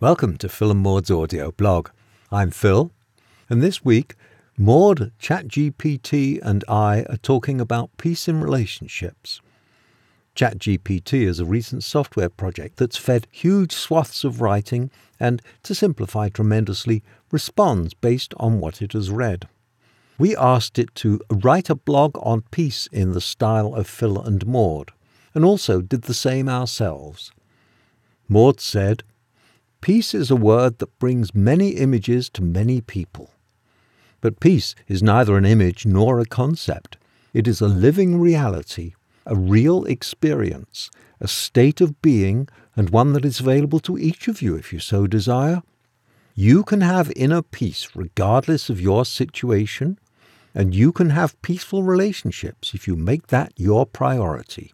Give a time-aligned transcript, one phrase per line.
[0.00, 1.88] Welcome to Phil and Maude's audio blog.
[2.30, 2.92] I'm Phil,
[3.50, 4.14] and this week,
[4.56, 9.40] Maude, ChatGPT, and I are talking about peace in relationships.
[10.36, 16.28] ChatGPT is a recent software project that's fed huge swaths of writing and, to simplify
[16.28, 17.02] tremendously,
[17.32, 19.48] responds based on what it has read.
[20.16, 24.46] We asked it to write a blog on peace in the style of Phil and
[24.46, 24.92] Maude,
[25.34, 27.32] and also did the same ourselves.
[28.28, 29.02] Maude said,
[29.80, 33.30] Peace is a word that brings many images to many people.
[34.20, 36.98] But peace is neither an image nor a concept.
[37.32, 38.94] It is a living reality,
[39.24, 44.42] a real experience, a state of being, and one that is available to each of
[44.42, 45.62] you if you so desire.
[46.34, 49.98] You can have inner peace regardless of your situation,
[50.54, 54.72] and you can have peaceful relationships if you make that your priority.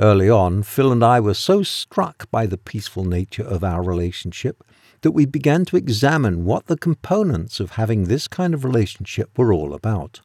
[0.00, 4.64] Early on, Phil and I were so struck by the peaceful nature of our relationship
[5.02, 9.52] that we began to examine what the components of having this kind of relationship were
[9.52, 10.22] all about.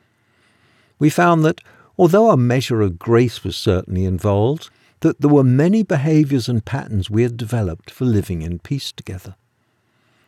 [0.98, 1.60] We found that,
[1.98, 4.70] although a measure of grace was certainly involved,
[5.02, 9.36] that there were many behaviors and patterns we had developed for living in peace together.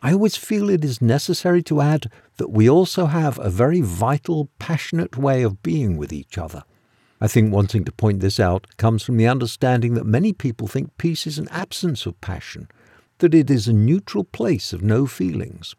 [0.02, 4.50] I always feel it is necessary to add that we also have a very vital,
[4.58, 6.64] passionate way of being with each other
[7.20, 10.96] I think wanting to point this out comes from the understanding that many people think
[10.98, 12.68] peace is an absence of passion,
[13.18, 15.74] that it is a neutral place of no feelings.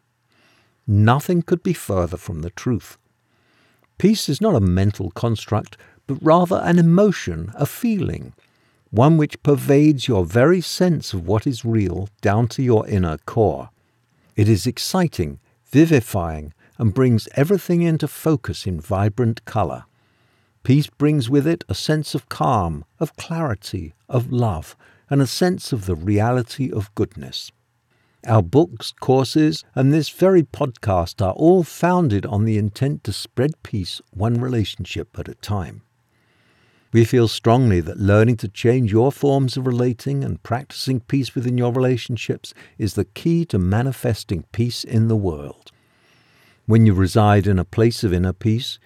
[0.86, 2.98] Nothing could be further from the truth.
[3.96, 8.34] Peace is not a mental construct, but rather an emotion, a feeling,
[8.90, 13.70] one which pervades your very sense of what is real down to your inner core.
[14.36, 19.84] It is exciting, vivifying, and brings everything into focus in vibrant colour.
[20.62, 24.76] Peace brings with it a sense of calm, of clarity, of love,
[25.08, 27.50] and a sense of the reality of goodness.
[28.26, 33.62] Our books, courses, and this very podcast are all founded on the intent to spread
[33.62, 35.82] peace one relationship at a time.
[36.92, 41.56] We feel strongly that learning to change your forms of relating and practicing peace within
[41.56, 45.70] your relationships is the key to manifesting peace in the world.
[46.66, 48.78] When you reside in a place of inner peace,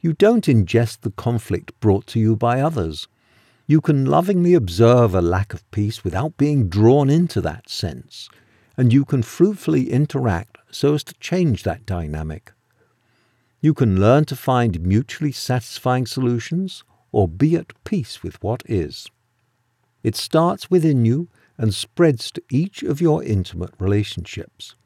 [0.00, 3.08] you don't ingest the conflict brought to you by others.
[3.66, 8.28] You can lovingly observe a lack of peace without being drawn into that sense,
[8.76, 12.52] and you can fruitfully interact so as to change that dynamic.
[13.60, 19.08] You can learn to find mutually satisfying solutions or be at peace with what is.
[20.04, 24.76] It starts within you and spreads to each of your intimate relationships.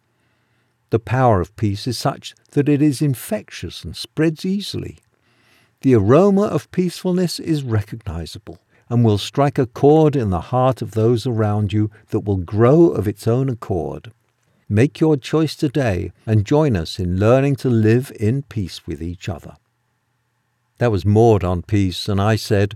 [0.93, 4.99] The power of peace is such that it is infectious and spreads easily.
[5.81, 8.59] The aroma of peacefulness is recognizable
[8.91, 12.89] and will strike a chord in the heart of those around you that will grow
[12.89, 14.13] of its own accord.
[14.69, 19.31] Make your choice today and join us in learning to live in peace with each
[19.31, 19.57] other.
[20.77, 22.75] That was Maude on peace, and I said,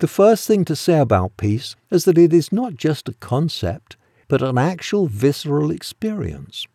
[0.00, 3.96] The first thing to say about peace is that it is not just a concept,
[4.28, 6.66] but an actual visceral experience.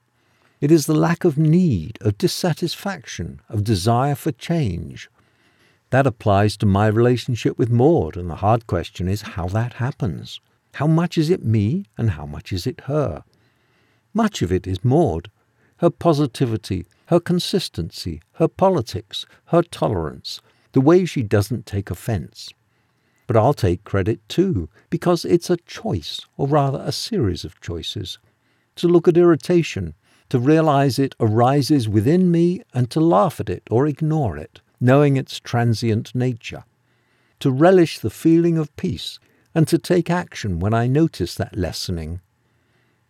[0.61, 5.09] It is the lack of need, of dissatisfaction, of desire for change.
[5.89, 10.39] That applies to my relationship with Maude, and the hard question is how that happens.
[10.75, 13.23] How much is it me, and how much is it her?
[14.13, 15.31] Much of it is Maude.
[15.77, 20.41] Her positivity, her consistency, her politics, her tolerance,
[20.73, 22.53] the way she doesn't take offence.
[23.25, 28.19] But I'll take credit too, because it's a choice, or rather a series of choices.
[28.75, 29.95] To look at irritation,
[30.31, 35.18] to realize it arises within me and to laugh at it or ignore it, knowing
[35.18, 36.64] its transient nature,
[37.42, 39.19] to relish the feeling of peace
[39.53, 42.22] and to take action when I notice that lessening.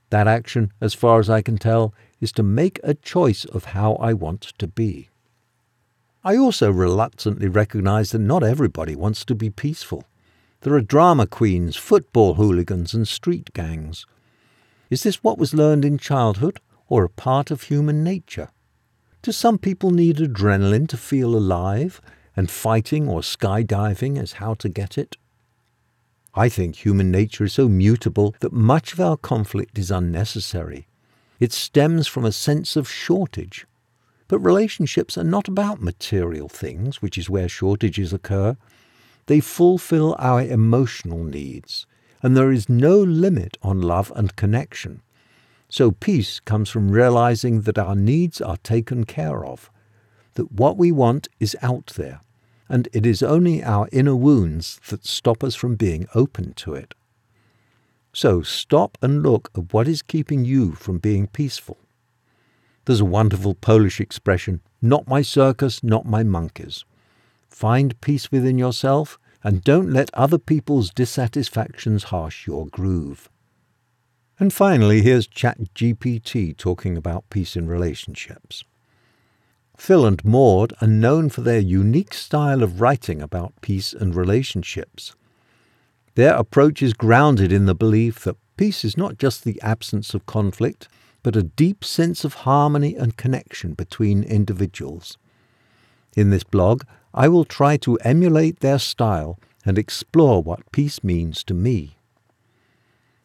[0.09, 3.97] That action, as far as I can tell, is to make a choice of how
[3.97, 5.09] I want to be.
[6.23, 10.05] I also reluctantly recognize that not everybody wants to be peaceful.
[10.61, 14.07] There are drama queens, football hooligans, and street gangs.
[14.89, 16.59] Is this what was learned in childhood,
[16.91, 18.49] or a part of human nature?
[19.21, 22.01] Do some people need adrenaline to feel alive,
[22.35, 25.15] and fighting or skydiving is how to get it?
[26.35, 30.85] I think human nature is so mutable that much of our conflict is unnecessary.
[31.39, 33.65] It stems from a sense of shortage.
[34.27, 38.57] But relationships are not about material things, which is where shortages occur.
[39.27, 41.87] They fulfill our emotional needs,
[42.21, 45.01] and there is no limit on love and connection.
[45.71, 49.71] So peace comes from realizing that our needs are taken care of,
[50.33, 52.19] that what we want is out there,
[52.67, 56.93] and it is only our inner wounds that stop us from being open to it.
[58.11, 61.77] So stop and look at what is keeping you from being peaceful.
[62.83, 66.83] There's a wonderful Polish expression, not my circus, not my monkeys.
[67.49, 73.29] Find peace within yourself and don't let other people's dissatisfactions harsh your groove.
[74.41, 78.63] And finally, here's ChatGPT talking about peace in relationships.
[79.77, 85.13] Phil and Maude are known for their unique style of writing about peace and relationships.
[86.15, 90.25] Their approach is grounded in the belief that peace is not just the absence of
[90.25, 90.87] conflict,
[91.21, 95.19] but a deep sense of harmony and connection between individuals.
[96.17, 96.81] In this blog,
[97.13, 101.97] I will try to emulate their style and explore what peace means to me.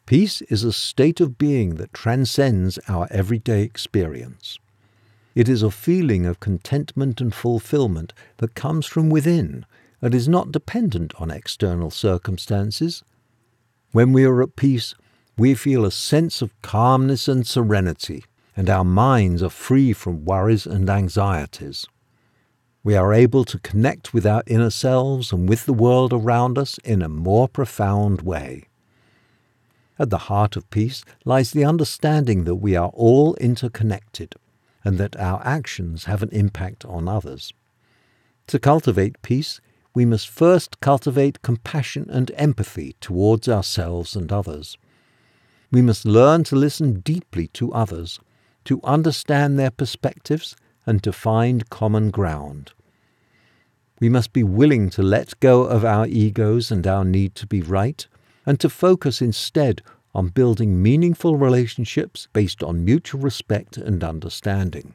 [0.07, 4.57] Peace is a state of being that transcends our everyday experience.
[5.35, 9.65] It is a feeling of contentment and fulfillment that comes from within
[10.01, 13.03] and is not dependent on external circumstances.
[13.91, 14.95] When we are at peace,
[15.37, 18.23] we feel a sense of calmness and serenity,
[18.55, 21.85] and our minds are free from worries and anxieties.
[22.81, 26.77] We are able to connect with our inner selves and with the world around us
[26.85, 28.66] in a more profound way.
[29.99, 34.35] At the heart of peace lies the understanding that we are all interconnected
[34.83, 37.53] and that our actions have an impact on others.
[38.47, 39.59] To cultivate peace,
[39.93, 44.77] we must first cultivate compassion and empathy towards ourselves and others.
[45.71, 48.19] We must learn to listen deeply to others,
[48.65, 50.55] to understand their perspectives,
[50.85, 52.71] and to find common ground.
[53.99, 57.61] We must be willing to let go of our egos and our need to be
[57.61, 58.07] right,
[58.47, 59.83] and to focus instead
[60.15, 64.93] on building meaningful relationships based on mutual respect and understanding.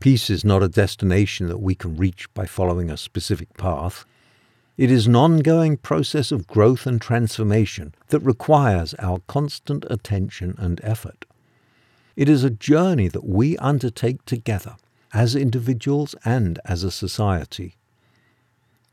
[0.00, 4.06] Peace is not a destination that we can reach by following a specific path.
[4.78, 10.80] It is an ongoing process of growth and transformation that requires our constant attention and
[10.82, 11.26] effort.
[12.16, 14.76] It is a journey that we undertake together,
[15.12, 17.76] as individuals and as a society.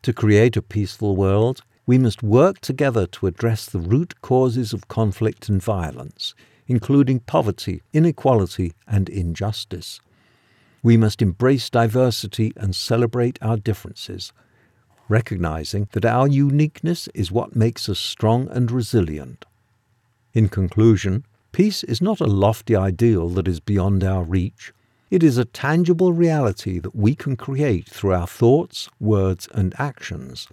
[0.02, 4.88] To create a peaceful world, we must work together to address the root causes of
[4.88, 6.36] conflict and violence,
[6.68, 10.00] including poverty, inequality, and injustice.
[10.84, 14.32] We must embrace diversity and celebrate our differences
[15.10, 19.46] recognizing that our uniqueness is what makes us strong and resilient.
[20.34, 24.74] In conclusion, peace is not a lofty ideal that is beyond our reach.
[25.10, 30.48] It is a tangible reality that we can create through our thoughts, words, and actions.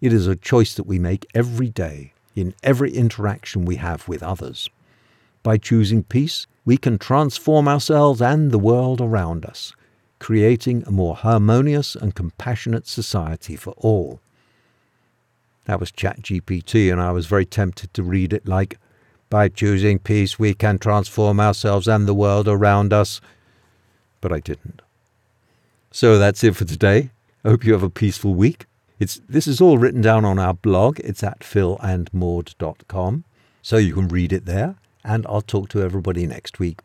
[0.00, 4.22] It is a choice that we make every day, in every interaction we have with
[4.22, 4.68] others.
[5.42, 9.72] By choosing peace, we can transform ourselves and the world around us
[10.18, 14.20] creating a more harmonious and compassionate society for all.
[15.66, 18.78] That was ChatGPT, and I was very tempted to read it like,
[19.28, 23.20] By choosing peace, we can transform ourselves and the world around us.
[24.20, 24.80] But I didn't.
[25.90, 27.10] So that's it for today.
[27.44, 28.66] I hope you have a peaceful week.
[28.98, 30.98] It's, this is all written down on our blog.
[31.00, 33.24] It's at philandmaud.com.
[33.62, 34.76] So you can read it there.
[35.04, 36.80] And I'll talk to everybody next week.